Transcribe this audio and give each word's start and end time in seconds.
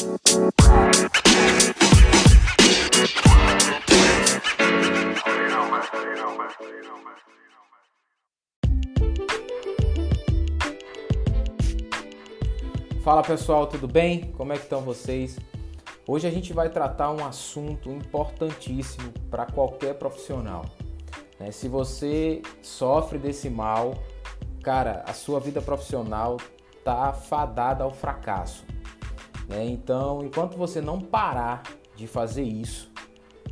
Fala 0.00 0.08
pessoal, 13.22 13.66
tudo 13.66 13.86
bem? 13.86 14.32
Como 14.32 14.54
é 14.54 14.56
que 14.56 14.62
estão 14.62 14.80
vocês? 14.80 15.38
Hoje 16.08 16.26
a 16.26 16.30
gente 16.30 16.54
vai 16.54 16.70
tratar 16.70 17.10
um 17.10 17.22
assunto 17.22 17.90
importantíssimo 17.90 19.12
para 19.30 19.44
qualquer 19.44 19.98
profissional. 19.98 20.64
Né? 21.38 21.50
Se 21.50 21.68
você 21.68 22.40
sofre 22.62 23.18
desse 23.18 23.50
mal, 23.50 23.92
cara, 24.62 25.04
a 25.06 25.12
sua 25.12 25.38
vida 25.38 25.60
profissional 25.60 26.38
tá 26.82 27.12
fadada 27.12 27.84
ao 27.84 27.90
fracasso. 27.90 28.64
Né? 29.50 29.66
Então, 29.66 30.24
enquanto 30.24 30.56
você 30.56 30.80
não 30.80 30.98
parar 30.98 31.62
de 31.94 32.06
fazer 32.06 32.44
isso, 32.44 32.90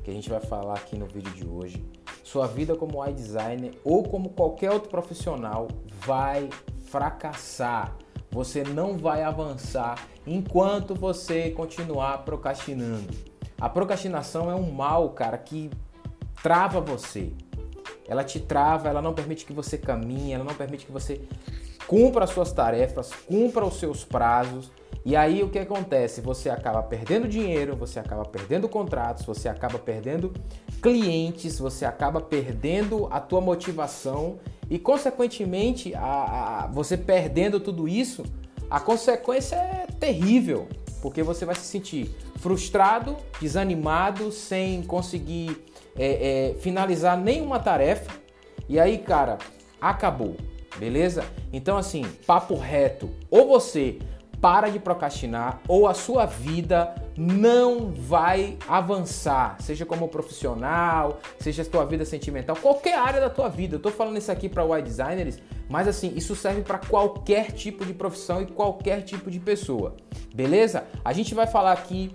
que 0.02 0.10
a 0.10 0.14
gente 0.14 0.30
vai 0.30 0.40
falar 0.40 0.74
aqui 0.74 0.96
no 0.96 1.06
vídeo 1.06 1.32
de 1.32 1.46
hoje, 1.46 1.84
sua 2.24 2.46
vida 2.46 2.74
como 2.74 3.04
eye 3.04 3.12
designer 3.12 3.72
ou 3.84 4.02
como 4.02 4.30
qualquer 4.30 4.70
outro 4.70 4.88
profissional 4.88 5.68
vai 6.06 6.48
fracassar 6.86 7.94
você 8.30 8.62
não 8.62 8.96
vai 8.96 9.22
avançar 9.22 10.06
enquanto 10.26 10.94
você 10.94 11.50
continuar 11.50 12.18
procrastinando. 12.24 13.08
A 13.60 13.68
procrastinação 13.68 14.50
é 14.50 14.54
um 14.54 14.70
mal, 14.70 15.10
cara, 15.10 15.38
que 15.38 15.70
trava 16.42 16.80
você. 16.80 17.32
Ela 18.06 18.22
te 18.22 18.38
trava, 18.38 18.88
ela 18.88 19.02
não 19.02 19.14
permite 19.14 19.44
que 19.44 19.52
você 19.52 19.76
caminhe, 19.76 20.32
ela 20.32 20.44
não 20.44 20.54
permite 20.54 20.86
que 20.86 20.92
você 20.92 21.20
cumpra 21.86 22.24
as 22.24 22.30
suas 22.30 22.52
tarefas, 22.52 23.12
cumpra 23.26 23.64
os 23.64 23.78
seus 23.78 24.04
prazos. 24.04 24.70
E 25.04 25.16
aí 25.16 25.42
o 25.42 25.48
que 25.48 25.58
acontece? 25.58 26.20
Você 26.20 26.50
acaba 26.50 26.82
perdendo 26.82 27.26
dinheiro, 27.26 27.74
você 27.76 27.98
acaba 27.98 28.24
perdendo 28.24 28.68
contratos, 28.68 29.24
você 29.24 29.48
acaba 29.48 29.78
perdendo 29.78 30.34
clientes, 30.82 31.58
você 31.58 31.84
acaba 31.84 32.20
perdendo 32.20 33.08
a 33.10 33.20
tua 33.20 33.40
motivação 33.40 34.38
e, 34.70 34.78
consequentemente, 34.78 35.94
a, 35.94 36.64
a, 36.64 36.66
você 36.66 36.96
perdendo 36.96 37.58
tudo 37.58 37.88
isso, 37.88 38.22
a 38.70 38.78
consequência 38.78 39.56
é 39.56 39.86
terrível, 39.98 40.68
porque 41.00 41.22
você 41.22 41.46
vai 41.46 41.54
se 41.54 41.62
sentir 41.62 42.14
frustrado, 42.36 43.16
desanimado, 43.40 44.30
sem 44.30 44.82
conseguir 44.82 45.64
é, 45.96 46.50
é, 46.50 46.54
finalizar 46.60 47.16
nenhuma 47.16 47.58
tarefa. 47.58 48.12
E 48.68 48.78
aí, 48.78 48.98
cara, 48.98 49.38
acabou, 49.80 50.36
beleza? 50.76 51.24
Então, 51.50 51.78
assim, 51.78 52.04
papo 52.26 52.54
reto. 52.54 53.08
Ou 53.30 53.48
você 53.48 53.98
para 54.40 54.68
de 54.68 54.78
procrastinar 54.78 55.60
ou 55.66 55.86
a 55.86 55.94
sua 55.94 56.26
vida 56.26 56.94
não 57.16 57.90
vai 57.90 58.56
avançar, 58.68 59.56
seja 59.60 59.84
como 59.84 60.08
profissional, 60.08 61.20
seja 61.40 61.62
a 61.62 61.64
tua 61.64 61.84
vida 61.84 62.04
sentimental, 62.04 62.56
qualquer 62.56 62.96
área 62.96 63.20
da 63.20 63.28
tua 63.28 63.48
vida. 63.48 63.76
Eu 63.76 63.80
tô 63.80 63.90
falando 63.90 64.16
isso 64.16 64.30
aqui 64.30 64.48
para 64.48 64.64
web 64.64 64.88
designers, 64.88 65.38
mas 65.68 65.88
assim, 65.88 66.12
isso 66.14 66.36
serve 66.36 66.62
para 66.62 66.78
qualquer 66.78 67.52
tipo 67.52 67.84
de 67.84 67.92
profissão 67.92 68.40
e 68.42 68.46
qualquer 68.46 69.02
tipo 69.02 69.30
de 69.30 69.40
pessoa. 69.40 69.96
Beleza? 70.34 70.84
A 71.04 71.12
gente 71.12 71.34
vai 71.34 71.46
falar 71.46 71.72
aqui 71.72 72.14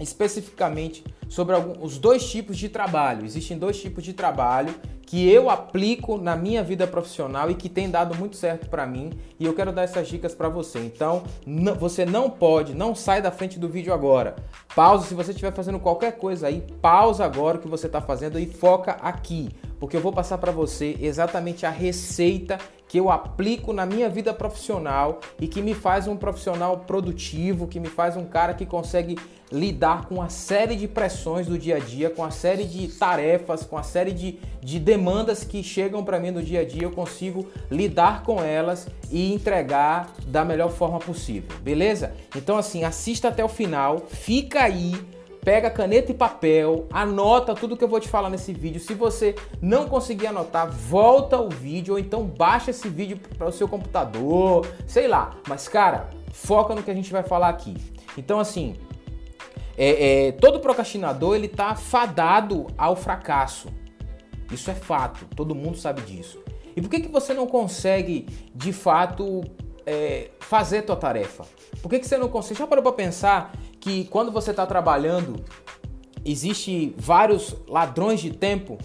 especificamente 0.00 1.04
sobre 1.28 1.54
alguns, 1.54 1.78
os 1.80 1.98
dois 1.98 2.28
tipos 2.28 2.56
de 2.56 2.68
trabalho. 2.68 3.24
Existem 3.24 3.56
dois 3.56 3.80
tipos 3.80 4.02
de 4.02 4.12
trabalho 4.12 4.74
que 5.06 5.30
eu 5.30 5.50
aplico 5.50 6.16
na 6.16 6.36
minha 6.36 6.62
vida 6.62 6.86
profissional 6.86 7.50
e 7.50 7.54
que 7.54 7.68
tem 7.68 7.90
dado 7.90 8.14
muito 8.14 8.36
certo 8.36 8.68
para 8.68 8.86
mim 8.86 9.12
e 9.38 9.44
eu 9.44 9.54
quero 9.54 9.72
dar 9.72 9.82
essas 9.82 10.08
dicas 10.08 10.34
para 10.34 10.48
você. 10.48 10.78
Então, 10.78 11.22
não, 11.46 11.74
você 11.74 12.04
não 12.04 12.30
pode, 12.30 12.74
não 12.74 12.94
sai 12.94 13.20
da 13.20 13.30
frente 13.30 13.58
do 13.58 13.68
vídeo 13.68 13.92
agora. 13.92 14.36
Pausa 14.74 15.06
se 15.06 15.14
você 15.14 15.30
estiver 15.30 15.52
fazendo 15.52 15.78
qualquer 15.78 16.12
coisa 16.12 16.46
aí, 16.46 16.64
pausa 16.80 17.24
agora 17.24 17.58
o 17.58 17.60
que 17.60 17.68
você 17.68 17.86
está 17.86 18.00
fazendo 18.00 18.38
e 18.38 18.46
foca 18.46 18.92
aqui, 19.02 19.50
porque 19.78 19.96
eu 19.96 20.00
vou 20.00 20.12
passar 20.12 20.38
para 20.38 20.52
você 20.52 20.96
exatamente 21.00 21.66
a 21.66 21.70
receita 21.70 22.58
que 22.88 23.00
eu 23.00 23.10
aplico 23.10 23.72
na 23.72 23.84
minha 23.84 24.08
vida 24.08 24.32
profissional 24.32 25.18
e 25.40 25.48
que 25.48 25.60
me 25.60 25.74
faz 25.74 26.06
um 26.06 26.16
profissional 26.16 26.78
produtivo, 26.78 27.66
que 27.66 27.80
me 27.80 27.88
faz 27.88 28.16
um 28.16 28.24
cara 28.24 28.54
que 28.54 28.64
consegue 28.64 29.18
lidar 29.50 30.06
com 30.06 30.16
uma 30.16 30.28
série 30.28 30.76
de 30.76 30.88
pressões 30.88 31.46
do 31.46 31.58
dia 31.58 31.76
a 31.76 31.78
dia, 31.78 32.10
com 32.10 32.24
a 32.24 32.30
série 32.30 32.64
de 32.64 32.88
tarefas, 32.88 33.64
com 33.64 33.76
a 33.76 33.82
série 33.82 34.12
de, 34.12 34.38
de 34.60 34.78
demandas 34.78 35.44
que 35.44 35.62
chegam 35.62 36.04
para 36.04 36.18
mim 36.18 36.30
no 36.30 36.42
dia 36.42 36.60
a 36.60 36.64
dia, 36.64 36.84
eu 36.84 36.90
consigo 36.90 37.46
lidar 37.70 38.22
com 38.22 38.42
elas 38.42 38.88
e 39.10 39.32
entregar 39.32 40.12
da 40.26 40.44
melhor 40.44 40.70
forma 40.70 40.98
possível, 40.98 41.56
beleza? 41.62 42.14
Então 42.36 42.56
assim, 42.56 42.84
assista 42.84 43.28
até 43.28 43.44
o 43.44 43.48
final, 43.48 44.04
fica 44.08 44.62
aí 44.62 44.94
pega 45.44 45.70
caneta 45.70 46.10
e 46.10 46.14
papel, 46.14 46.88
anota 46.90 47.54
tudo 47.54 47.76
que 47.76 47.84
eu 47.84 47.88
vou 47.88 48.00
te 48.00 48.08
falar 48.08 48.30
nesse 48.30 48.52
vídeo. 48.52 48.80
Se 48.80 48.94
você 48.94 49.34
não 49.60 49.86
conseguir 49.86 50.28
anotar, 50.28 50.70
volta 50.70 51.38
o 51.38 51.50
vídeo 51.50 51.94
ou 51.94 52.00
então 52.00 52.24
baixa 52.24 52.70
esse 52.70 52.88
vídeo 52.88 53.20
para 53.36 53.48
o 53.48 53.52
seu 53.52 53.68
computador, 53.68 54.66
sei 54.86 55.06
lá. 55.06 55.36
Mas 55.46 55.68
cara, 55.68 56.08
foca 56.32 56.74
no 56.74 56.82
que 56.82 56.90
a 56.90 56.94
gente 56.94 57.12
vai 57.12 57.22
falar 57.22 57.50
aqui. 57.50 57.76
Então 58.16 58.40
assim, 58.40 58.76
é, 59.76 60.28
é, 60.28 60.32
todo 60.32 60.60
procrastinador 60.60 61.36
ele 61.36 61.48
tá 61.48 61.74
fadado 61.74 62.66
ao 62.78 62.96
fracasso. 62.96 63.68
Isso 64.50 64.70
é 64.70 64.74
fato, 64.74 65.26
todo 65.36 65.54
mundo 65.54 65.76
sabe 65.76 66.00
disso. 66.02 66.42
E 66.76 66.80
por 66.80 66.88
que, 66.88 67.00
que 67.00 67.08
você 67.08 67.34
não 67.34 67.46
consegue 67.46 68.26
de 68.54 68.72
fato 68.72 69.42
é, 69.86 70.30
fazer 70.40 70.82
tua 70.82 70.96
tarefa? 70.96 71.44
Por 71.82 71.88
que, 71.88 71.98
que 71.98 72.06
você 72.06 72.16
não 72.16 72.28
consegue? 72.28 72.58
Já 72.58 72.66
parou 72.66 72.82
para 72.82 72.92
pensar 72.92 73.52
que 73.80 74.04
quando 74.06 74.30
você 74.32 74.50
está 74.50 74.66
trabalhando, 74.66 75.44
existe 76.24 76.94
vários 76.96 77.54
ladrões 77.68 78.20
de 78.20 78.30
tempo. 78.30 78.78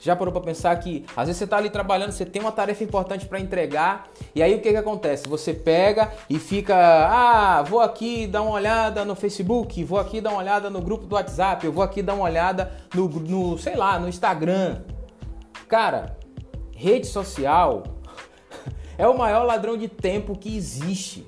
Já 0.00 0.14
parou 0.14 0.32
para 0.32 0.42
pensar 0.42 0.74
que 0.76 1.04
às 1.16 1.26
vezes 1.26 1.38
você 1.38 1.44
está 1.44 1.56
ali 1.56 1.68
trabalhando, 1.70 2.12
você 2.12 2.24
tem 2.24 2.40
uma 2.40 2.52
tarefa 2.52 2.84
importante 2.84 3.26
para 3.26 3.40
entregar, 3.40 4.08
e 4.32 4.40
aí 4.40 4.54
o 4.54 4.60
que, 4.60 4.70
que 4.70 4.76
acontece? 4.76 5.28
Você 5.28 5.52
pega 5.52 6.12
e 6.30 6.38
fica, 6.38 6.76
ah, 6.76 7.62
vou 7.62 7.80
aqui 7.80 8.26
dar 8.26 8.42
uma 8.42 8.52
olhada 8.52 9.04
no 9.04 9.16
Facebook, 9.16 9.82
vou 9.82 9.98
aqui 9.98 10.20
dar 10.20 10.30
uma 10.30 10.38
olhada 10.38 10.70
no 10.70 10.80
grupo 10.80 11.04
do 11.04 11.16
WhatsApp, 11.16 11.66
eu 11.66 11.72
vou 11.72 11.82
aqui 11.82 12.00
dar 12.00 12.14
uma 12.14 12.24
olhada 12.24 12.70
no, 12.94 13.08
no 13.08 13.58
sei 13.58 13.74
lá, 13.74 13.98
no 13.98 14.08
Instagram. 14.08 14.82
Cara, 15.66 16.16
rede 16.76 17.08
social 17.08 17.82
é 18.98 19.06
o 19.06 19.16
maior 19.16 19.44
ladrão 19.44 19.78
de 19.78 19.88
tempo 19.88 20.36
que 20.36 20.54
existe. 20.54 21.24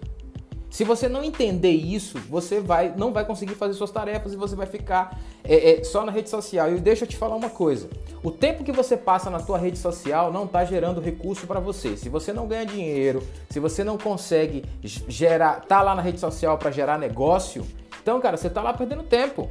Se 0.68 0.84
você 0.84 1.08
não 1.08 1.24
entender 1.24 1.72
isso, 1.72 2.18
você 2.28 2.60
vai, 2.60 2.94
não 2.96 3.12
vai 3.12 3.24
conseguir 3.24 3.54
fazer 3.54 3.74
suas 3.74 3.90
tarefas 3.90 4.32
e 4.32 4.36
você 4.36 4.54
vai 4.54 4.66
ficar 4.66 5.18
é, 5.42 5.80
é, 5.80 5.84
só 5.84 6.04
na 6.04 6.12
rede 6.12 6.30
social. 6.30 6.72
E 6.72 6.80
deixa 6.80 7.04
eu 7.04 7.08
te 7.08 7.16
falar 7.16 7.34
uma 7.34 7.50
coisa: 7.50 7.88
o 8.22 8.30
tempo 8.30 8.62
que 8.62 8.70
você 8.70 8.96
passa 8.96 9.30
na 9.30 9.40
tua 9.40 9.58
rede 9.58 9.78
social 9.78 10.32
não 10.32 10.44
está 10.44 10.64
gerando 10.64 11.00
recurso 11.00 11.46
para 11.46 11.58
você. 11.58 11.96
Se 11.96 12.08
você 12.08 12.32
não 12.32 12.46
ganha 12.46 12.66
dinheiro, 12.66 13.22
se 13.48 13.58
você 13.58 13.82
não 13.82 13.98
consegue 13.98 14.64
gerar, 14.82 15.62
tá 15.62 15.82
lá 15.82 15.94
na 15.94 16.02
rede 16.02 16.20
social 16.20 16.56
para 16.56 16.70
gerar 16.70 16.98
negócio, 16.98 17.66
então, 18.00 18.20
cara, 18.20 18.36
você 18.36 18.48
tá 18.48 18.62
lá 18.62 18.72
perdendo 18.72 19.02
tempo. 19.02 19.48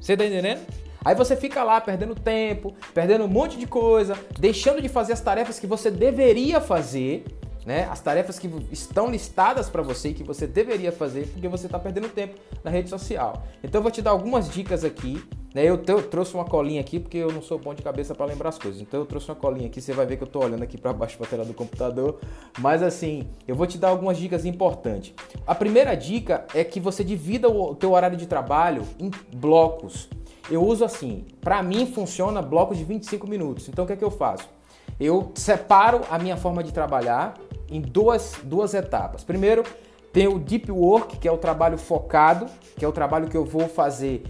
Você 0.00 0.16
tá 0.16 0.26
entendendo? 0.26 0.60
Aí 1.04 1.14
você 1.14 1.36
fica 1.36 1.62
lá 1.62 1.80
perdendo 1.80 2.14
tempo, 2.14 2.74
perdendo 2.94 3.24
um 3.24 3.28
monte 3.28 3.58
de 3.58 3.66
coisa, 3.66 4.16
deixando 4.38 4.80
de 4.80 4.88
fazer 4.88 5.12
as 5.12 5.20
tarefas 5.20 5.58
que 5.60 5.66
você 5.66 5.90
deveria 5.90 6.60
fazer 6.60 7.24
né? 7.64 7.88
As 7.90 8.00
tarefas 8.00 8.38
que 8.38 8.50
estão 8.70 9.10
listadas 9.10 9.68
para 9.68 9.82
você 9.82 10.10
e 10.10 10.14
que 10.14 10.22
você 10.22 10.46
deveria 10.46 10.92
fazer 10.92 11.26
porque 11.28 11.48
você 11.48 11.66
está 11.66 11.78
perdendo 11.78 12.08
tempo 12.08 12.38
na 12.62 12.70
rede 12.70 12.90
social. 12.90 13.42
Então 13.62 13.78
eu 13.78 13.82
vou 13.82 13.90
te 13.90 14.02
dar 14.02 14.10
algumas 14.10 14.50
dicas 14.50 14.84
aqui. 14.84 15.22
Né? 15.54 15.64
Eu, 15.64 15.78
trouxe 15.78 16.34
uma 16.34 16.44
colinha 16.44 16.80
aqui 16.80 16.98
porque 16.98 17.16
eu 17.16 17.30
não 17.32 17.40
sou 17.40 17.58
bom 17.58 17.72
de 17.72 17.82
cabeça 17.82 18.14
para 18.14 18.26
lembrar 18.26 18.50
as 18.50 18.58
coisas. 18.58 18.80
Então 18.80 19.00
eu 19.00 19.06
trouxe 19.06 19.30
uma 19.30 19.36
colinha 19.36 19.68
aqui. 19.68 19.80
Você 19.80 19.92
vai 19.92 20.04
ver 20.04 20.16
que 20.16 20.24
eu 20.24 20.26
estou 20.26 20.44
olhando 20.44 20.62
aqui 20.62 20.76
para 20.76 20.92
baixo 20.92 21.16
para 21.16 21.26
a 21.26 21.30
tela 21.30 21.44
do 21.44 21.54
computador. 21.54 22.20
Mas 22.58 22.82
assim, 22.82 23.28
eu 23.46 23.54
vou 23.54 23.66
te 23.66 23.78
dar 23.78 23.88
algumas 23.88 24.18
dicas 24.18 24.44
importantes. 24.44 25.14
A 25.46 25.54
primeira 25.54 25.94
dica 25.94 26.44
é 26.54 26.64
que 26.64 26.80
você 26.80 27.02
divida 27.02 27.48
o 27.48 27.74
teu 27.74 27.92
horário 27.92 28.16
de 28.16 28.26
trabalho 28.26 28.82
em 28.98 29.10
blocos. 29.34 30.08
Eu 30.50 30.62
uso 30.62 30.84
assim, 30.84 31.24
para 31.40 31.62
mim 31.62 31.86
funciona 31.86 32.42
bloco 32.42 32.74
de 32.74 32.84
25 32.84 33.26
minutos. 33.26 33.68
Então 33.68 33.84
o 33.84 33.86
que 33.86 33.94
é 33.94 33.96
que 33.96 34.04
eu 34.04 34.10
faço? 34.10 34.48
Eu 35.00 35.32
separo 35.34 36.02
a 36.10 36.18
minha 36.18 36.36
forma 36.36 36.62
de 36.62 36.72
trabalhar 36.72 37.34
em 37.68 37.80
duas, 37.80 38.34
duas 38.44 38.74
etapas. 38.74 39.24
Primeiro, 39.24 39.64
tem 40.12 40.28
o 40.28 40.38
deep 40.38 40.70
work, 40.70 41.18
que 41.18 41.26
é 41.26 41.32
o 41.32 41.38
trabalho 41.38 41.76
focado, 41.76 42.46
que 42.76 42.84
é 42.84 42.88
o 42.88 42.92
trabalho 42.92 43.28
que 43.28 43.36
eu 43.36 43.44
vou 43.44 43.68
fazer 43.68 44.22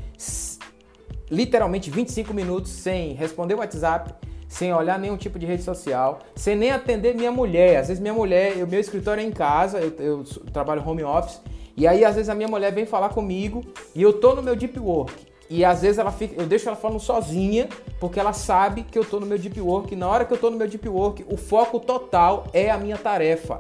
literalmente 1.31 1.91
25 1.91 2.33
minutos 2.33 2.71
sem 2.71 3.13
responder 3.13 3.55
o 3.55 3.59
WhatsApp, 3.59 4.15
sem 4.49 4.73
olhar 4.73 4.99
nenhum 4.99 5.17
tipo 5.17 5.39
de 5.39 5.45
rede 5.45 5.63
social, 5.63 6.21
sem 6.37 6.55
nem 6.57 6.71
atender 6.71 7.15
minha 7.15 7.33
mulher. 7.33 7.79
Às 7.79 7.89
vezes 7.89 8.01
minha 8.01 8.15
mulher, 8.15 8.63
o 8.63 8.67
meu 8.67 8.81
escritório 8.81 9.21
é 9.21 9.25
em 9.25 9.33
casa, 9.33 9.81
eu, 9.81 9.93
eu 9.99 10.25
trabalho 10.53 10.87
home 10.89 11.03
office, 11.03 11.41
e 11.77 11.87
aí 11.87 12.05
às 12.05 12.15
vezes 12.15 12.29
a 12.29 12.35
minha 12.35 12.49
mulher 12.49 12.73
vem 12.73 12.87
falar 12.87 13.09
comigo 13.09 13.63
e 13.95 14.01
eu 14.01 14.13
tô 14.13 14.35
no 14.35 14.43
meu 14.43 14.55
deep 14.55 14.79
work. 14.79 15.13
E 15.49 15.65
às 15.65 15.83
vezes 15.83 15.99
ela 15.99 16.11
fica, 16.11 16.41
eu 16.41 16.47
deixo 16.47 16.69
ela 16.69 16.77
falando 16.77 17.01
sozinha, 17.01 17.69
porque 18.01 18.19
ela 18.19 18.33
sabe 18.33 18.83
que 18.83 18.99
eu 18.99 19.03
estou 19.03 19.21
no 19.21 19.27
meu 19.27 19.39
deep 19.39 19.61
work. 19.61 19.93
E 19.93 19.97
na 19.97 20.09
hora 20.09 20.25
que 20.25 20.33
eu 20.33 20.37
estou 20.37 20.51
no 20.51 20.57
meu 20.57 20.67
deep 20.67 20.89
work, 20.89 21.25
o 21.29 21.37
foco 21.37 21.79
total 21.79 22.47
é 22.53 22.71
a 22.71 22.79
minha 22.79 22.97
tarefa. 22.97 23.59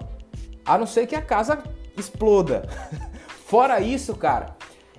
A 0.65 0.79
não 0.79 0.87
ser 0.87 1.07
que 1.07 1.15
a 1.15 1.23
casa 1.23 1.63
exploda. 1.97 2.69
Fora 3.47 3.81
isso, 3.81 4.17
cara, 4.17 4.57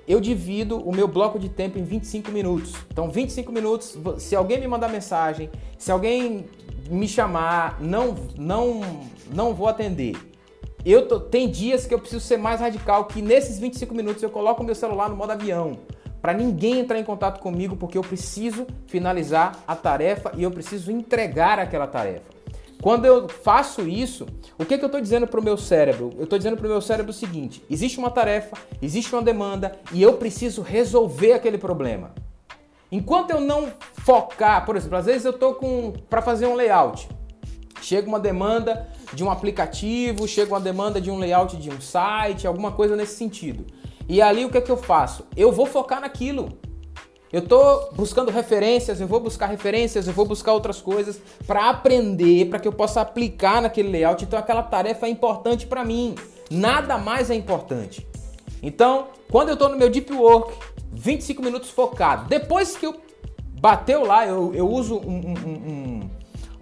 eu 0.08 0.22
divido 0.22 0.78
o 0.78 0.96
meu 0.96 1.08
bloco 1.08 1.40
de 1.40 1.50
tempo 1.50 1.80
em 1.80 1.84
25 1.84 2.32
minutos. 2.32 2.74
Então, 2.92 3.10
25 3.10 3.52
minutos, 3.52 3.98
se 4.20 4.36
alguém 4.36 4.60
me 4.60 4.68
mandar 4.68 4.88
mensagem, 4.88 5.50
se 5.78 5.92
alguém 5.92 6.46
me 6.90 7.08
chamar, 7.08 7.82
não 7.82 8.16
não 8.38 8.82
não 9.34 9.54
vou 9.54 9.68
atender. 9.68 10.16
Eu 10.86 11.08
tô, 11.08 11.20
tem 11.20 11.50
dias 11.50 11.88
que 11.88 11.94
eu 11.96 12.00
preciso 12.00 12.24
ser 12.24 12.38
mais 12.38 12.60
radical, 12.60 13.06
que 13.06 13.20
nesses 13.20 13.58
25 13.58 13.96
minutos 13.96 14.22
eu 14.22 14.30
coloco 14.30 14.62
o 14.62 14.66
meu 14.66 14.76
celular 14.76 15.10
no 15.10 15.16
modo 15.16 15.32
avião, 15.32 15.80
para 16.26 16.34
ninguém 16.34 16.80
entrar 16.80 16.98
em 16.98 17.04
contato 17.04 17.40
comigo, 17.40 17.76
porque 17.76 17.96
eu 17.96 18.02
preciso 18.02 18.66
finalizar 18.88 19.64
a 19.68 19.76
tarefa 19.76 20.32
e 20.36 20.42
eu 20.42 20.50
preciso 20.50 20.92
entregar 20.92 21.60
aquela 21.60 21.86
tarefa. 21.86 22.34
Quando 22.82 23.06
eu 23.06 23.30
faço 23.30 23.88
isso, 23.88 24.26
o 24.58 24.66
que, 24.66 24.76
que 24.76 24.84
eu 24.84 24.88
estou 24.88 25.00
dizendo 25.00 25.28
para 25.28 25.40
o 25.40 25.44
meu 25.44 25.56
cérebro? 25.56 26.10
Eu 26.18 26.24
estou 26.24 26.40
dizendo 26.40 26.58
para 26.58 26.66
o 26.66 26.70
meu 26.70 26.82
cérebro 26.82 27.12
o 27.12 27.14
seguinte: 27.14 27.64
existe 27.70 28.00
uma 28.00 28.10
tarefa, 28.10 28.58
existe 28.82 29.14
uma 29.14 29.22
demanda 29.22 29.74
e 29.92 30.02
eu 30.02 30.14
preciso 30.14 30.64
resolver 30.64 31.34
aquele 31.34 31.60
problema. 31.60 32.16
Enquanto 32.92 33.30
eu 33.30 33.40
não 33.40 33.72
focar, 34.04 34.66
por 34.66 34.76
exemplo, 34.76 34.98
às 34.98 35.06
vezes 35.06 35.26
eu 35.26 35.32
estou 35.32 35.60
para 36.10 36.24
fazer 36.24 36.48
um 36.48 36.56
layout, 36.56 37.08
chega 37.84 38.08
uma 38.08 38.20
demanda 38.20 38.90
de 39.14 39.24
um 39.24 39.30
aplicativo, 39.30 40.28
chega 40.28 40.52
uma 40.52 40.60
demanda 40.60 41.00
de 41.00 41.12
um 41.12 41.20
layout 41.20 41.56
de 41.56 41.70
um 41.70 41.80
site, 41.80 42.48
alguma 42.48 42.72
coisa 42.72 42.96
nesse 42.96 43.16
sentido. 43.16 43.64
E 44.08 44.22
ali 44.22 44.46
o 44.46 44.50
que, 44.50 44.58
é 44.58 44.62
que 44.62 44.72
eu 44.72 44.78
faço? 44.78 45.26
Eu 45.36 45.52
vou 45.52 45.66
focar 45.66 46.02
naquilo. 46.02 46.50
Eu 47.34 47.40
estou 47.40 47.90
buscando 47.94 48.32
referências, 48.32 49.02
eu 49.02 49.08
vou 49.08 49.20
buscar 49.20 49.48
referências, 49.48 50.08
eu 50.08 50.14
vou 50.14 50.26
buscar 50.26 50.54
outras 50.54 50.80
coisas 50.80 51.20
para 51.46 51.70
aprender, 51.70 52.46
para 52.46 52.60
que 52.60 52.68
eu 52.68 52.72
possa 52.72 53.02
aplicar 53.02 53.62
naquele 53.62 53.90
layout. 53.90 54.24
Então 54.24 54.40
aquela 54.40 54.64
tarefa 54.64 55.08
é 55.08 55.10
importante 55.10 55.68
para 55.68 55.84
mim. 55.84 56.16
Nada 56.50 56.98
mais 56.98 57.30
é 57.30 57.36
importante. 57.36 58.08
Então, 58.62 59.08
quando 59.30 59.50
eu 59.50 59.54
estou 59.56 59.70
no 59.70 59.78
meu 59.78 59.90
deep 59.90 60.14
work, 60.14 60.54
25 60.92 61.44
minutos 61.44 61.70
focado. 61.70 62.28
Depois 62.30 62.78
que 62.78 62.86
eu 62.86 62.96
bateu 63.60 64.06
lá, 64.06 64.26
eu, 64.26 64.54
eu 64.54 64.70
uso 64.70 64.98
um, 64.98 65.34
um, 65.34 66.10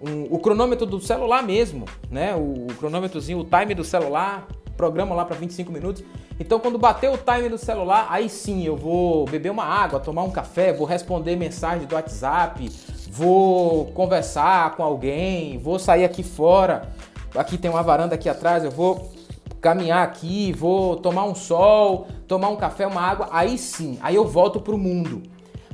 um, 0.02 0.26
o 0.30 0.38
cronômetro 0.38 0.86
do 0.86 1.00
celular 1.00 1.42
mesmo, 1.42 1.84
né? 2.10 2.34
O, 2.34 2.66
o 2.66 2.74
cronômetrozinho, 2.78 3.38
o 3.38 3.44
time 3.44 3.74
do 3.74 3.84
celular, 3.84 4.48
programa 4.76 5.14
lá 5.14 5.24
para 5.24 5.36
25 5.36 5.72
minutos. 5.72 6.04
Então, 6.38 6.58
quando 6.58 6.78
bater 6.78 7.10
o 7.10 7.16
time 7.16 7.48
do 7.48 7.58
celular, 7.58 8.06
aí 8.10 8.28
sim 8.28 8.64
eu 8.64 8.76
vou 8.76 9.24
beber 9.26 9.50
uma 9.50 9.64
água, 9.64 10.00
tomar 10.00 10.22
um 10.24 10.30
café, 10.30 10.72
vou 10.72 10.86
responder 10.86 11.36
mensagem 11.36 11.86
do 11.86 11.94
WhatsApp, 11.94 12.70
vou 13.08 13.86
conversar 13.92 14.76
com 14.76 14.82
alguém, 14.82 15.58
vou 15.58 15.78
sair 15.78 16.04
aqui 16.04 16.22
fora. 16.22 16.92
Aqui 17.34 17.56
tem 17.56 17.70
uma 17.70 17.82
varanda 17.82 18.14
aqui 18.14 18.28
atrás, 18.28 18.64
eu 18.64 18.70
vou 18.70 19.12
caminhar 19.60 20.02
aqui, 20.02 20.52
vou 20.52 20.96
tomar 20.96 21.24
um 21.24 21.34
sol, 21.34 22.06
tomar 22.28 22.48
um 22.48 22.56
café, 22.56 22.86
uma 22.86 23.00
água. 23.00 23.28
Aí 23.32 23.56
sim, 23.56 23.98
aí 24.02 24.14
eu 24.14 24.26
volto 24.26 24.60
pro 24.60 24.76
mundo. 24.76 25.22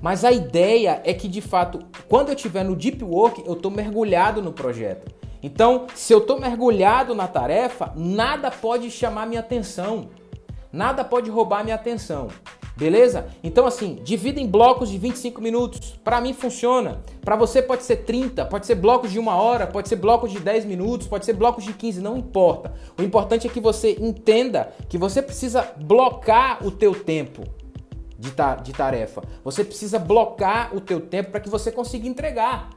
Mas 0.00 0.24
a 0.24 0.32
ideia 0.32 1.02
é 1.04 1.12
que 1.12 1.28
de 1.28 1.40
fato, 1.40 1.80
quando 2.08 2.28
eu 2.28 2.34
estiver 2.34 2.64
no 2.64 2.76
deep 2.76 3.04
work, 3.04 3.42
eu 3.46 3.54
estou 3.54 3.70
mergulhado 3.70 4.40
no 4.40 4.52
projeto. 4.52 5.19
Então, 5.42 5.86
se 5.94 6.12
eu 6.12 6.18
estou 6.18 6.38
mergulhado 6.38 7.14
na 7.14 7.26
tarefa, 7.26 7.92
nada 7.96 8.50
pode 8.50 8.90
chamar 8.90 9.26
minha 9.26 9.40
atenção. 9.40 10.08
Nada 10.72 11.04
pode 11.04 11.30
roubar 11.30 11.64
minha 11.64 11.74
atenção. 11.74 12.28
Beleza? 12.80 13.26
Então 13.44 13.66
assim, 13.66 13.98
divida 14.02 14.40
em 14.40 14.46
blocos 14.46 14.88
de 14.88 14.96
25 14.96 15.42
minutos. 15.42 16.00
Para 16.02 16.18
mim 16.18 16.32
funciona. 16.32 17.02
Para 17.22 17.36
você 17.36 17.60
pode 17.60 17.82
ser 17.82 17.96
30, 17.96 18.46
pode 18.46 18.64
ser 18.64 18.74
blocos 18.76 19.10
de 19.10 19.18
uma 19.18 19.36
hora, 19.36 19.66
pode 19.66 19.86
ser 19.86 19.96
blocos 19.96 20.32
de 20.32 20.40
10 20.40 20.64
minutos, 20.64 21.06
pode 21.06 21.26
ser 21.26 21.34
blocos 21.34 21.62
de 21.62 21.74
15, 21.74 22.00
não 22.00 22.16
importa. 22.16 22.72
O 22.98 23.02
importante 23.02 23.46
é 23.46 23.50
que 23.50 23.60
você 23.60 23.98
entenda 24.00 24.72
que 24.88 24.96
você 24.96 25.20
precisa 25.20 25.74
blocar 25.76 26.66
o 26.66 26.70
teu 26.70 26.94
tempo 26.94 27.42
de, 28.18 28.30
ta 28.30 28.54
de 28.54 28.72
tarefa. 28.72 29.22
Você 29.44 29.62
precisa 29.62 29.98
blocar 29.98 30.74
o 30.74 30.80
teu 30.80 31.02
tempo 31.02 31.32
para 31.32 31.40
que 31.40 31.50
você 31.50 31.70
consiga 31.70 32.08
entregar. 32.08 32.70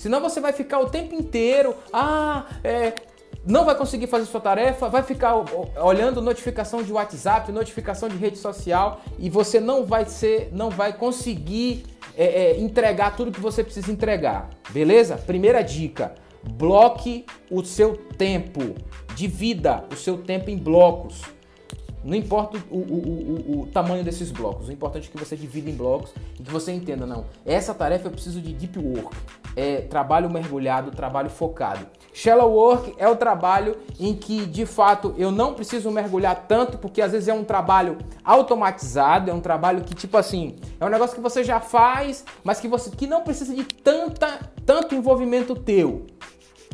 Senão 0.00 0.18
você 0.18 0.40
vai 0.40 0.54
ficar 0.54 0.80
o 0.80 0.88
tempo 0.88 1.14
inteiro, 1.14 1.74
ah, 1.92 2.46
é, 2.64 2.94
não 3.46 3.66
vai 3.66 3.74
conseguir 3.74 4.06
fazer 4.06 4.24
sua 4.24 4.40
tarefa, 4.40 4.88
vai 4.88 5.02
ficar 5.02 5.34
olhando 5.78 6.22
notificação 6.22 6.82
de 6.82 6.90
WhatsApp, 6.90 7.52
notificação 7.52 8.08
de 8.08 8.16
rede 8.16 8.38
social 8.38 9.02
e 9.18 9.28
você 9.28 9.60
não 9.60 9.84
vai 9.84 10.06
ser, 10.06 10.48
não 10.52 10.70
vai 10.70 10.94
conseguir 10.94 11.84
é, 12.16 12.24
é, 12.24 12.58
entregar 12.58 13.14
tudo 13.14 13.30
que 13.30 13.42
você 13.42 13.62
precisa 13.62 13.92
entregar, 13.92 14.48
beleza? 14.70 15.18
Primeira 15.18 15.60
dica: 15.60 16.14
bloque 16.50 17.26
o 17.50 17.62
seu 17.62 17.94
tempo, 18.16 18.74
divida 19.14 19.84
o 19.92 19.96
seu 19.96 20.16
tempo 20.16 20.48
em 20.48 20.56
blocos. 20.56 21.20
Não 22.02 22.14
importa 22.14 22.58
o, 22.70 22.76
o, 22.76 22.78
o, 22.78 23.60
o, 23.60 23.66
tamanho 23.66 24.02
desses 24.02 24.30
blocos, 24.30 24.68
o 24.68 24.72
importante 24.72 25.08
é 25.08 25.12
que 25.12 25.22
você 25.22 25.36
divida 25.36 25.68
em 25.68 25.74
blocos 25.74 26.14
e 26.38 26.42
que 26.42 26.50
você 26.50 26.72
entenda, 26.72 27.04
não, 27.04 27.26
essa 27.44 27.74
tarefa 27.74 28.08
eu 28.08 28.10
preciso 28.10 28.40
de 28.40 28.54
deep 28.54 28.78
work, 28.78 29.14
é 29.54 29.82
trabalho 29.82 30.30
mergulhado, 30.30 30.90
trabalho 30.90 31.28
focado. 31.28 31.86
Shallow 32.12 32.50
work 32.50 32.94
é 32.98 33.08
o 33.08 33.14
trabalho 33.14 33.76
em 33.98 34.14
que, 34.14 34.46
de 34.46 34.66
fato, 34.66 35.14
eu 35.16 35.30
não 35.30 35.54
preciso 35.54 35.90
mergulhar 35.90 36.46
tanto, 36.48 36.78
porque 36.78 37.00
às 37.02 37.12
vezes 37.12 37.28
é 37.28 37.34
um 37.34 37.44
trabalho 37.44 37.98
automatizado, 38.24 39.30
é 39.30 39.34
um 39.34 39.40
trabalho 39.40 39.84
que, 39.84 39.94
tipo 39.94 40.16
assim, 40.16 40.56
é 40.80 40.84
um 40.84 40.88
negócio 40.88 41.14
que 41.14 41.22
você 41.22 41.44
já 41.44 41.60
faz, 41.60 42.24
mas 42.42 42.58
que 42.60 42.66
você 42.66 42.90
que 42.90 43.06
não 43.06 43.22
precisa 43.22 43.54
de 43.54 43.64
tanta, 43.64 44.40
tanto 44.66 44.94
envolvimento 44.94 45.54
teu. 45.54 46.06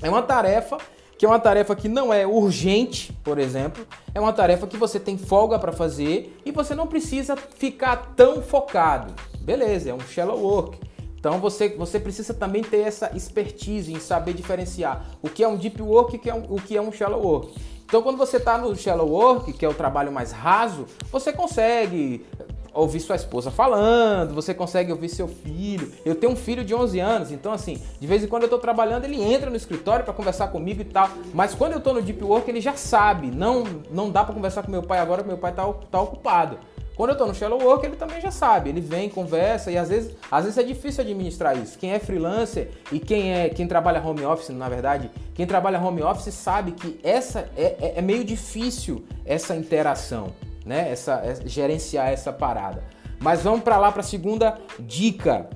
É 0.00 0.08
uma 0.08 0.22
tarefa 0.22 0.78
que 1.18 1.24
é 1.24 1.28
uma 1.28 1.38
tarefa 1.38 1.74
que 1.74 1.88
não 1.88 2.12
é 2.12 2.26
urgente, 2.26 3.12
por 3.24 3.38
exemplo, 3.38 3.86
é 4.14 4.20
uma 4.20 4.32
tarefa 4.32 4.66
que 4.66 4.76
você 4.76 5.00
tem 5.00 5.16
folga 5.16 5.58
para 5.58 5.72
fazer 5.72 6.38
e 6.44 6.50
você 6.50 6.74
não 6.74 6.86
precisa 6.86 7.36
ficar 7.36 8.14
tão 8.14 8.42
focado. 8.42 9.14
Beleza, 9.40 9.90
é 9.90 9.94
um 9.94 10.00
shallow 10.00 10.38
work. 10.38 10.78
Então 11.18 11.40
você, 11.40 11.70
você 11.70 11.98
precisa 11.98 12.34
também 12.34 12.62
ter 12.62 12.80
essa 12.80 13.10
expertise 13.16 13.92
em 13.92 13.98
saber 13.98 14.34
diferenciar 14.34 15.04
o 15.22 15.28
que 15.28 15.42
é 15.42 15.48
um 15.48 15.56
deep 15.56 15.80
work 15.80 16.20
e 16.22 16.30
é 16.30 16.34
o 16.34 16.56
que 16.56 16.76
é 16.76 16.82
um 16.82 16.92
shallow 16.92 17.20
work. 17.20 17.54
Então 17.84 18.02
quando 18.02 18.18
você 18.18 18.36
está 18.36 18.58
no 18.58 18.76
shallow 18.76 19.08
work, 19.08 19.52
que 19.52 19.64
é 19.64 19.68
o 19.68 19.74
trabalho 19.74 20.12
mais 20.12 20.32
raso, 20.32 20.86
você 21.10 21.32
consegue 21.32 22.26
ouvir 22.76 23.00
sua 23.00 23.16
esposa 23.16 23.50
falando, 23.50 24.34
você 24.34 24.52
consegue 24.52 24.92
ouvir 24.92 25.08
seu 25.08 25.26
filho. 25.26 25.90
Eu 26.04 26.14
tenho 26.14 26.32
um 26.32 26.36
filho 26.36 26.64
de 26.64 26.74
11 26.74 27.00
anos, 27.00 27.32
então 27.32 27.52
assim, 27.52 27.82
de 27.98 28.06
vez 28.06 28.22
em 28.22 28.28
quando 28.28 28.42
eu 28.42 28.46
estou 28.46 28.58
trabalhando, 28.58 29.04
ele 29.04 29.20
entra 29.20 29.48
no 29.48 29.56
escritório 29.56 30.04
para 30.04 30.12
conversar 30.12 30.48
comigo 30.48 30.82
e 30.82 30.84
tal. 30.84 31.08
Mas 31.32 31.54
quando 31.54 31.72
eu 31.72 31.78
estou 31.78 31.94
no 31.94 32.02
deep 32.02 32.22
work, 32.22 32.48
ele 32.50 32.60
já 32.60 32.74
sabe. 32.74 33.30
Não, 33.30 33.64
não 33.90 34.10
dá 34.10 34.22
para 34.22 34.34
conversar 34.34 34.62
com 34.62 34.70
meu 34.70 34.82
pai 34.82 34.98
agora, 34.98 35.22
meu 35.22 35.38
pai 35.38 35.50
está 35.50 35.64
tá 35.90 36.00
ocupado. 36.00 36.58
Quando 36.96 37.10
eu 37.10 37.12
estou 37.12 37.28
no 37.28 37.34
shallow 37.34 37.62
work, 37.62 37.84
ele 37.84 37.94
também 37.94 38.22
já 38.22 38.30
sabe. 38.30 38.70
Ele 38.70 38.80
vem, 38.80 39.10
conversa 39.10 39.70
e 39.70 39.76
às 39.76 39.90
vezes, 39.90 40.16
às 40.30 40.44
vezes 40.44 40.58
é 40.58 40.62
difícil 40.62 41.02
administrar 41.02 41.54
isso. 41.54 41.78
Quem 41.78 41.92
é 41.92 41.98
freelancer 41.98 42.70
e 42.90 42.98
quem 42.98 43.34
é 43.34 43.50
quem 43.50 43.68
trabalha 43.68 44.02
home 44.02 44.24
office, 44.24 44.48
na 44.48 44.68
verdade, 44.68 45.10
quem 45.34 45.46
trabalha 45.46 45.78
home 45.78 46.02
office 46.02 46.32
sabe 46.32 46.72
que 46.72 46.98
essa 47.02 47.50
é, 47.54 47.76
é, 47.80 47.92
é 47.96 48.02
meio 48.02 48.24
difícil 48.24 49.04
essa 49.26 49.54
interação 49.54 50.32
né? 50.66 50.90
Essa, 50.90 51.22
é, 51.24 51.48
gerenciar 51.48 52.08
essa 52.08 52.32
parada. 52.32 52.82
Mas 53.20 53.42
vamos 53.42 53.62
para 53.62 53.78
lá 53.78 53.90
para 53.92 54.00
a 54.00 54.04
segunda 54.04 54.58
dica. 54.80 55.48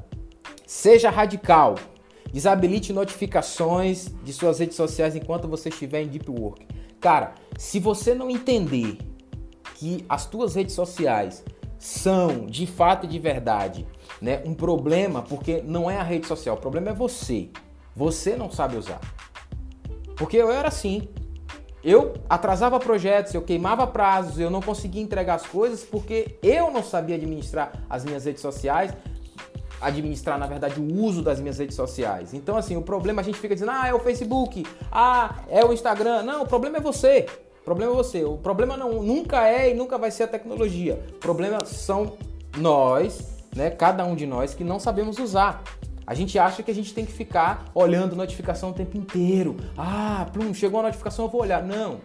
Seja 0.67 1.11
radical. 1.11 1.75
Desabilite 2.33 2.93
notificações 2.93 4.09
de 4.23 4.33
suas 4.33 4.61
redes 4.61 4.76
sociais 4.76 5.17
enquanto 5.17 5.49
você 5.49 5.69
estiver 5.69 6.02
em 6.02 6.09
deep 6.09 6.31
work. 6.31 6.67
Cara, 7.00 7.35
se 7.59 7.81
você 7.81 8.14
não 8.14 8.31
entender 8.31 8.99
que 9.75 10.05
as 10.09 10.26
tuas 10.26 10.55
redes 10.55 10.75
sociais 10.75 11.43
são 11.76 12.47
de 12.47 12.67
fato 12.67 13.07
e 13.07 13.09
de 13.09 13.19
verdade, 13.19 13.87
né, 14.21 14.43
um 14.45 14.55
problema, 14.55 15.23
porque 15.23 15.62
não 15.62 15.90
é 15.90 15.97
a 15.97 16.02
rede 16.02 16.26
social, 16.26 16.57
o 16.57 16.61
problema 16.61 16.90
é 16.90 16.95
você. 16.95 17.49
Você 17.97 18.37
não 18.37 18.50
sabe 18.50 18.76
usar. 18.76 19.00
Porque 20.17 20.37
eu 20.37 20.52
era 20.52 20.69
assim. 20.69 21.09
Eu 21.82 22.14
atrasava 22.28 22.78
projetos, 22.78 23.32
eu 23.32 23.42
queimava 23.42 23.87
prazos, 23.87 24.38
eu 24.38 24.50
não 24.50 24.60
conseguia 24.60 25.02
entregar 25.02 25.34
as 25.37 25.46
coisas 25.46 25.82
porque 25.82 26.37
eu 26.42 26.70
não 26.70 26.82
sabia 26.82 27.16
administrar 27.16 27.72
as 27.88 28.04
minhas 28.04 28.26
redes 28.26 28.42
sociais, 28.42 28.92
administrar, 29.80 30.38
na 30.38 30.46
verdade, 30.46 30.78
o 30.78 31.02
uso 31.02 31.22
das 31.22 31.40
minhas 31.40 31.58
redes 31.58 31.75
sociais. 31.75 32.34
Então, 32.34 32.56
assim, 32.56 32.76
o 32.76 32.82
problema 32.82 33.22
a 33.22 33.25
gente 33.25 33.38
fica 33.38 33.54
dizendo, 33.54 33.72
ah, 33.72 33.88
é 33.88 33.94
o 33.94 33.99
Facebook, 33.99 34.66
ah, 34.92 35.42
é 35.49 35.64
o 35.64 35.72
Instagram. 35.72 36.22
Não, 36.22 36.42
o 36.42 36.46
problema 36.46 36.76
é 36.76 36.80
você. 36.80 37.26
O 37.62 37.64
problema 37.64 37.92
é 37.92 37.96
você. 37.96 38.25
O 38.25 38.37
problema 38.37 38.76
não, 38.76 39.02
nunca 39.02 39.49
é 39.49 39.70
e 39.70 39.75
nunca 39.75 39.96
vai 39.96 40.10
ser 40.10 40.25
a 40.25 40.28
tecnologia. 40.28 41.02
O 41.12 41.18
problema 41.18 41.64
são 41.64 42.12
nós, 42.58 43.26
né, 43.56 43.70
cada 43.70 44.04
um 44.04 44.14
de 44.14 44.26
nós 44.26 44.52
que 44.52 44.64
não 44.64 44.78
sabemos 44.78 45.18
usar. 45.18 45.62
A 46.11 46.14
gente 46.14 46.37
acha 46.40 46.61
que 46.61 46.73
a 46.73 46.75
gente 46.75 46.93
tem 46.93 47.07
que 47.07 47.12
ficar 47.12 47.71
olhando 47.73 48.17
notificação 48.17 48.71
o 48.71 48.73
tempo 48.73 48.97
inteiro. 48.97 49.57
Ah, 49.79 50.26
plum, 50.33 50.52
chegou 50.52 50.81
a 50.81 50.83
notificação, 50.83 51.26
eu 51.26 51.31
vou 51.31 51.40
olhar. 51.40 51.62
Não. 51.62 52.00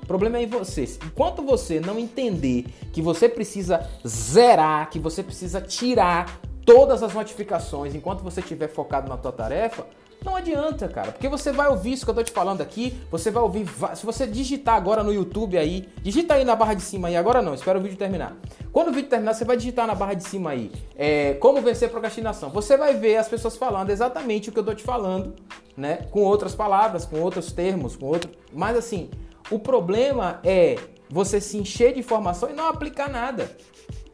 O 0.00 0.06
problema 0.06 0.38
é 0.38 0.44
em 0.44 0.46
você. 0.46 0.84
Enquanto 1.04 1.42
você 1.42 1.80
não 1.80 1.98
entender 1.98 2.66
que 2.92 3.02
você 3.02 3.28
precisa 3.28 3.84
zerar, 4.06 4.88
que 4.90 5.00
você 5.00 5.24
precisa 5.24 5.60
tirar 5.60 6.40
todas 6.64 7.02
as 7.02 7.12
notificações 7.12 7.96
enquanto 7.96 8.22
você 8.22 8.38
estiver 8.38 8.68
focado 8.68 9.08
na 9.08 9.16
tua 9.16 9.32
tarefa, 9.32 9.84
Não 10.24 10.34
adianta, 10.34 10.88
cara, 10.88 11.12
porque 11.12 11.28
você 11.28 11.52
vai 11.52 11.68
ouvir 11.68 11.92
isso 11.92 12.04
que 12.04 12.10
eu 12.10 12.14
tô 12.14 12.22
te 12.24 12.32
falando 12.32 12.60
aqui, 12.60 12.98
você 13.10 13.30
vai 13.30 13.42
ouvir, 13.42 13.66
se 13.94 14.04
você 14.04 14.26
digitar 14.26 14.74
agora 14.74 15.02
no 15.04 15.12
YouTube 15.12 15.56
aí, 15.56 15.88
digita 16.02 16.34
aí 16.34 16.44
na 16.44 16.56
barra 16.56 16.74
de 16.74 16.82
cima 16.82 17.06
aí, 17.06 17.16
agora 17.16 17.40
não, 17.40 17.54
espera 17.54 17.78
o 17.78 17.80
vídeo 17.80 17.96
terminar. 17.96 18.36
Quando 18.72 18.88
o 18.88 18.92
vídeo 18.92 19.08
terminar, 19.08 19.34
você 19.34 19.44
vai 19.44 19.56
digitar 19.56 19.86
na 19.86 19.94
barra 19.94 20.14
de 20.14 20.24
cima 20.24 20.50
aí, 20.50 20.72
é, 20.96 21.34
como 21.34 21.62
vencer 21.62 21.88
procrastinação. 21.88 22.50
Você 22.50 22.76
vai 22.76 22.94
ver 22.94 23.16
as 23.16 23.28
pessoas 23.28 23.56
falando 23.56 23.90
exatamente 23.90 24.48
o 24.48 24.52
que 24.52 24.58
eu 24.58 24.64
tô 24.64 24.74
te 24.74 24.82
falando, 24.82 25.36
né, 25.76 25.98
com 26.10 26.20
outras 26.22 26.54
palavras, 26.54 27.04
com 27.04 27.20
outros 27.20 27.52
termos, 27.52 27.94
com 27.94 28.06
outro, 28.06 28.30
mas 28.52 28.76
assim, 28.76 29.10
o 29.52 29.58
problema 29.58 30.40
é 30.42 30.76
você 31.08 31.40
se 31.40 31.56
encher 31.56 31.94
de 31.94 32.00
informação 32.00 32.50
e 32.50 32.52
não 32.52 32.66
aplicar 32.66 33.08
nada. 33.08 33.56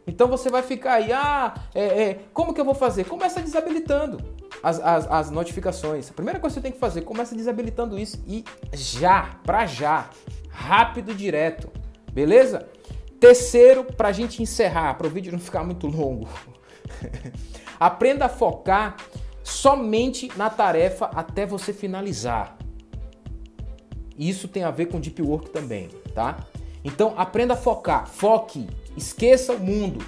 Então 0.06 0.28
você 0.28 0.50
vai 0.50 0.62
ficar 0.62 0.94
aí, 0.94 1.10
ah, 1.12 1.54
é, 1.74 1.84
é, 2.02 2.18
como 2.34 2.52
que 2.52 2.60
eu 2.60 2.64
vou 2.64 2.74
fazer? 2.74 3.04
Começa 3.04 3.40
desabilitando 3.40 4.33
as, 4.64 4.80
as, 4.80 5.06
as, 5.10 5.30
notificações. 5.30 6.10
A 6.10 6.14
primeira 6.14 6.40
coisa 6.40 6.54
que 6.54 6.60
você 6.60 6.62
tem 6.62 6.72
que 6.72 6.78
fazer, 6.78 7.02
começa 7.02 7.36
desabilitando 7.36 7.98
isso 7.98 8.24
e 8.26 8.42
já, 8.72 9.38
pra 9.44 9.66
já, 9.66 10.08
rápido, 10.48 11.14
direto, 11.14 11.70
beleza? 12.10 12.66
Terceiro, 13.20 13.84
pra 13.84 14.10
gente 14.10 14.42
encerrar, 14.42 14.94
para 14.94 15.06
o 15.06 15.10
vídeo 15.10 15.30
não 15.30 15.38
ficar 15.38 15.62
muito 15.62 15.86
longo, 15.86 16.26
aprenda 17.78 18.24
a 18.24 18.28
focar 18.28 18.96
somente 19.42 20.30
na 20.34 20.48
tarefa 20.48 21.10
até 21.14 21.44
você 21.44 21.74
finalizar. 21.74 22.56
Isso 24.18 24.48
tem 24.48 24.64
a 24.64 24.70
ver 24.70 24.86
com 24.86 24.98
deep 24.98 25.20
work 25.20 25.50
também, 25.50 25.88
tá? 26.14 26.38
Então 26.82 27.12
aprenda 27.18 27.52
a 27.52 27.56
focar, 27.56 28.06
foque, 28.06 28.66
esqueça 28.96 29.52
o 29.52 29.60
mundo. 29.60 30.02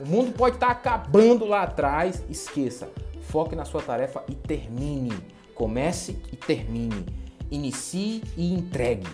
O 0.00 0.06
mundo 0.06 0.32
pode 0.32 0.56
estar 0.56 0.70
acabando 0.70 1.44
lá 1.44 1.64
atrás, 1.64 2.24
esqueça. 2.30 2.88
Foque 3.28 3.54
na 3.54 3.64
sua 3.64 3.82
tarefa 3.82 4.24
e 4.28 4.34
termine. 4.34 5.12
Comece 5.54 6.18
e 6.32 6.36
termine. 6.36 7.04
Inicie 7.50 8.22
e 8.36 8.54
entregue. 8.54 9.06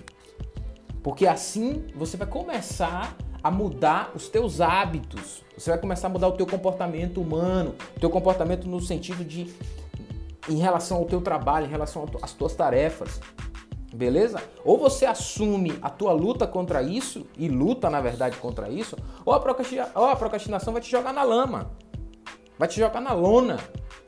Porque 1.03 1.27
assim 1.27 1.85
você 1.95 2.17
vai 2.17 2.27
começar 2.27 3.17
a 3.43 3.51
mudar 3.51 4.13
os 4.15 4.29
teus 4.29 4.61
hábitos. 4.61 5.43
Você 5.59 5.71
vai 5.71 5.79
começar 5.79 6.07
a 6.07 6.11
mudar 6.11 6.29
o 6.29 6.33
teu 6.33 6.47
comportamento 6.47 7.21
humano, 7.21 7.75
o 7.97 8.01
teu 8.01 8.09
comportamento 8.09 8.69
no 8.69 8.81
sentido 8.81 9.25
de 9.25 9.53
em 10.49 10.59
relação 10.59 10.99
ao 10.99 11.07
teu 11.07 11.21
trabalho, 11.21 11.67
em 11.67 11.71
relação 11.71 12.07
às 12.23 12.33
tuas 12.33 12.55
tarefas. 12.55 13.21
Beleza? 13.93 14.43
Ou 14.65 14.79
você 14.79 15.07
assume 15.07 15.79
a 15.83 15.91
tua 15.91 16.13
luta 16.13 16.47
contra 16.47 16.83
isso, 16.83 17.27
e 17.37 17.49
luta 17.49 17.91
na 17.91 18.01
verdade 18.01 18.37
contra 18.39 18.69
isso, 18.69 18.97
ou 19.25 19.33
a, 19.33 19.41
procrastinação 20.17 20.73
vai 20.73 20.83
te 20.83 20.91
jogar 20.91 21.13
na 21.13 21.23
lama, 21.23 21.71
vai 22.59 22.69
te 22.69 22.79
jogar 22.79 23.01
na 23.01 23.13
lona, 23.13 23.59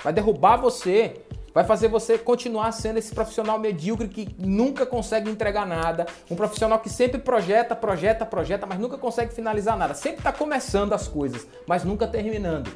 vai 0.02 0.12
derrubar 0.12 0.56
você, 0.56 1.14
vai 1.54 1.64
fazer 1.64 1.88
você 1.88 2.18
continuar 2.18 2.72
sendo 2.72 2.98
esse 2.98 3.14
profissional 3.14 3.58
medíocre 3.58 4.08
que 4.08 4.28
nunca 4.38 4.84
consegue 4.84 5.30
entregar 5.30 5.66
nada, 5.66 6.06
um 6.30 6.36
profissional 6.36 6.78
que 6.78 6.90
sempre 6.90 7.20
projeta, 7.20 7.74
projeta, 7.74 8.26
projeta, 8.26 8.66
mas 8.66 8.78
nunca 8.78 8.98
consegue 8.98 9.32
finalizar 9.32 9.76
nada, 9.76 9.94
sempre 9.94 10.18
está 10.18 10.32
começando 10.32 10.92
as 10.92 11.08
coisas, 11.08 11.46
mas 11.66 11.84
nunca 11.84 12.06
terminando. 12.06 12.70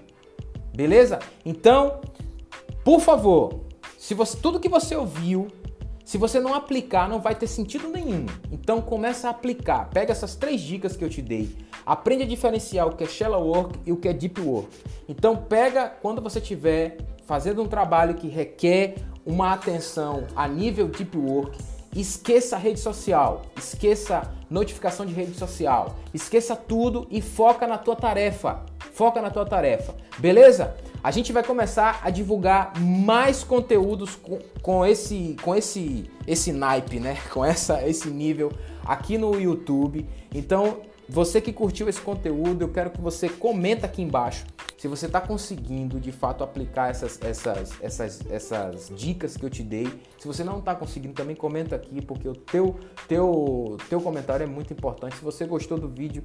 Beleza? 0.75 1.19
Então, 1.45 2.01
por 2.85 3.01
favor, 3.01 3.61
se 3.99 4.15
você 4.15 4.37
tudo 4.37 4.61
que 4.61 4.69
você 4.69 4.97
ouviu 4.97 5.49
se 6.11 6.19
você 6.19 6.41
não 6.41 6.53
aplicar, 6.53 7.09
não 7.09 7.21
vai 7.21 7.37
ter 7.37 7.47
sentido 7.47 7.87
nenhum. 7.87 8.27
Então 8.51 8.83
começa 8.83 9.29
a 9.29 9.31
aplicar. 9.31 9.89
Pega 9.91 10.11
essas 10.11 10.35
três 10.35 10.61
dicas 10.61 10.97
que 10.97 11.05
eu 11.05 11.09
te 11.09 11.23
dei. 11.23 11.57
Aprende 11.91 12.23
a 12.23 12.27
diferenciar 12.27 12.87
o 12.87 12.95
que 12.95 13.03
é 13.03 13.07
shallow 13.09 13.45
work 13.45 13.81
e 13.85 13.91
o 13.91 13.97
que 13.97 14.07
é 14.07 14.13
deep 14.13 14.41
work. 14.41 14.69
Então 15.09 15.35
pega 15.35 15.89
quando 15.89 16.23
você 16.23 16.39
estiver 16.39 16.99
fazendo 17.27 17.61
um 17.61 17.67
trabalho 17.67 18.15
que 18.15 18.29
requer 18.29 18.95
uma 19.27 19.53
atenção 19.55 20.23
a 20.37 20.47
nível 20.47 20.87
deep 20.87 21.19
work, 21.19 21.59
esqueça 21.97 22.55
a 22.55 22.61
rede 22.61 22.79
social, 22.79 23.43
esqueça 23.59 24.23
notificação 24.49 25.05
de 25.05 25.13
rede 25.13 25.37
social, 25.37 25.97
esqueça 26.15 26.55
tudo 26.55 27.09
e 27.11 27.21
foca 27.21 27.67
na 27.67 27.77
tua 27.77 27.97
tarefa. 27.97 28.65
Foca 28.93 29.21
na 29.21 29.29
tua 29.29 29.45
tarefa. 29.45 29.93
Beleza? 30.17 30.77
A 31.03 31.11
gente 31.11 31.33
vai 31.33 31.43
começar 31.43 32.03
a 32.05 32.11
divulgar 32.11 32.79
mais 32.79 33.43
conteúdos 33.43 34.15
com, 34.15 34.39
com 34.63 34.87
esse 34.87 35.35
com 35.43 35.57
esse 35.57 36.09
esse 36.25 36.53
naipe, 36.53 37.01
né? 37.01 37.17
Com 37.35 37.45
essa 37.45 37.85
esse 37.85 38.09
nível 38.11 38.53
aqui 38.87 39.19
no 39.19 39.41
YouTube. 39.41 40.07
Então, 40.33 40.79
você 41.11 41.41
que 41.41 41.53
curtiu 41.53 41.89
esse 41.89 42.01
conteúdo, 42.01 42.63
eu 42.63 42.69
quero 42.69 42.89
que 42.91 43.01
você 43.01 43.29
comenta 43.29 43.87
aqui 43.87 44.01
embaixo 44.01 44.47
se 44.79 44.87
você 44.87 45.07
está 45.07 45.21
conseguindo 45.21 45.99
de 45.99 46.13
fato 46.13 46.45
aplicar 46.45 46.89
essas, 46.89 47.21
essas, 47.21 47.83
essas, 47.83 48.31
essas 48.31 48.93
dicas 48.95 49.37
que 49.37 49.45
eu 49.45 49.51
te 49.51 49.63
dei. 49.63 49.87
Se 50.19 50.27
você 50.27 50.45
não 50.45 50.61
está 50.61 50.75
conseguindo, 50.75 51.13
também 51.13 51.35
comenta 51.35 51.75
aqui, 51.75 52.01
porque 52.01 52.29
o 52.29 52.35
teu, 52.35 52.77
teu, 53.09 53.77
teu 53.89 54.01
comentário 54.01 54.45
é 54.45 54.47
muito 54.47 54.73
importante. 54.73 55.17
Se 55.17 55.25
você 55.25 55.45
gostou 55.45 55.77
do 55.79 55.89
vídeo, 55.89 56.25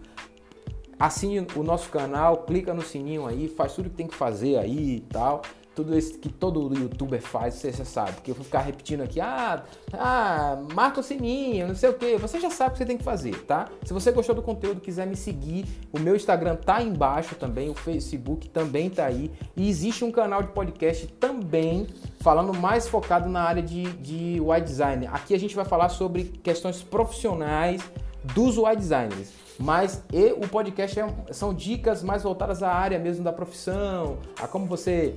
assine 0.99 1.45
o 1.55 1.63
nosso 1.63 1.89
canal, 1.89 2.43
clica 2.43 2.71
no 2.71 2.83
sininho 2.83 3.25
aí, 3.25 3.47
faz 3.47 3.73
tudo 3.73 3.89
que 3.89 3.95
tem 3.95 4.07
que 4.07 4.15
fazer 4.15 4.57
aí 4.57 4.97
e 4.97 5.01
tal. 5.01 5.41
Tudo 5.75 5.97
isso 5.97 6.17
que 6.17 6.29
todo 6.29 6.73
youtuber 6.73 7.21
faz, 7.21 7.55
você 7.55 7.71
já 7.71 7.83
sabe. 7.83 8.13
Porque 8.13 8.31
eu 8.31 8.35
vou 8.35 8.45
ficar 8.45 8.59
repetindo 8.59 9.01
aqui, 9.01 9.19
ah, 9.19 9.63
ah, 9.93 10.57
marca 10.73 11.01
o 11.01 11.03
sininho, 11.03 11.67
não 11.67 11.75
sei 11.75 11.89
o 11.89 11.93
que. 11.93 12.15
Você 12.17 12.39
já 12.39 12.49
sabe 12.49 12.69
o 12.69 12.71
que 12.73 12.77
você 12.77 12.85
tem 12.85 12.97
que 12.97 13.03
fazer, 13.03 13.43
tá? 13.43 13.67
Se 13.83 13.93
você 13.93 14.11
gostou 14.11 14.33
do 14.33 14.41
conteúdo, 14.41 14.79
quiser 14.79 15.05
me 15.05 15.15
seguir, 15.15 15.65
o 15.91 15.99
meu 15.99 16.15
Instagram 16.15 16.55
tá 16.55 16.77
aí 16.77 16.87
embaixo 16.87 17.35
também, 17.35 17.69
o 17.69 17.75
Facebook 17.75 18.47
também 18.49 18.89
tá 18.89 19.05
aí. 19.05 19.29
E 19.55 19.69
existe 19.69 20.05
um 20.05 20.11
canal 20.11 20.41
de 20.41 20.49
podcast 20.49 21.07
também, 21.07 21.87
falando 22.21 22.53
mais 22.53 22.87
focado 22.87 23.27
na 23.27 23.41
área 23.41 23.61
de, 23.61 23.83
de 23.97 24.39
UI 24.39 24.61
design. 24.61 25.07
Aqui 25.07 25.33
a 25.33 25.39
gente 25.39 25.55
vai 25.55 25.65
falar 25.65 25.89
sobre 25.89 26.23
questões 26.41 26.81
profissionais 26.81 27.81
dos 28.33 28.57
UI 28.57 28.75
designers. 28.75 29.45
Mas 29.59 30.03
e 30.11 30.33
o 30.33 30.47
podcast 30.47 30.99
é, 30.99 31.07
são 31.31 31.53
dicas 31.53 32.03
mais 32.03 32.23
voltadas 32.23 32.61
à 32.61 32.71
área 32.71 32.99
mesmo 32.99 33.23
da 33.23 33.31
profissão, 33.31 34.17
a 34.39 34.47
como 34.47 34.65
você 34.65 35.15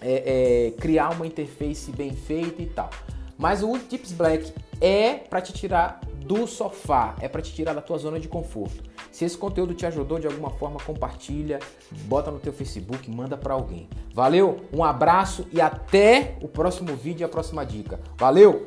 é, 0.00 0.68
é, 0.68 0.80
criar 0.80 1.10
uma 1.10 1.26
interface 1.26 1.90
bem 1.92 2.12
feita 2.12 2.62
e 2.62 2.66
tal. 2.66 2.90
Mas 3.38 3.62
o 3.62 3.78
Tips 3.78 4.12
Black 4.12 4.52
é 4.80 5.14
para 5.14 5.40
te 5.40 5.52
tirar 5.52 6.00
do 6.24 6.46
sofá, 6.46 7.14
é 7.20 7.28
para 7.28 7.40
te 7.40 7.52
tirar 7.54 7.74
da 7.74 7.80
tua 7.80 7.98
zona 7.98 8.18
de 8.18 8.28
conforto. 8.28 8.82
Se 9.12 9.24
esse 9.24 9.38
conteúdo 9.38 9.72
te 9.72 9.86
ajudou 9.86 10.18
de 10.18 10.26
alguma 10.26 10.50
forma, 10.50 10.78
compartilha, 10.80 11.58
bota 12.04 12.30
no 12.30 12.38
teu 12.38 12.52
Facebook, 12.52 13.10
manda 13.10 13.36
para 13.36 13.54
alguém. 13.54 13.88
Valeu, 14.12 14.60
um 14.72 14.84
abraço 14.84 15.46
e 15.52 15.60
até 15.60 16.36
o 16.42 16.48
próximo 16.48 16.94
vídeo 16.96 17.22
e 17.22 17.24
a 17.24 17.28
próxima 17.28 17.64
dica. 17.64 17.98
Valeu! 18.18 18.66